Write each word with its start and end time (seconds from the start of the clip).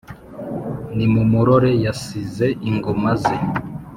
nimumurore 0.95 1.71
yasize 1.85 2.47
ingoma 2.69 3.11
ze, 3.21 3.35